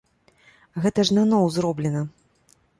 [0.85, 2.05] Гэта ж наноў зроблена.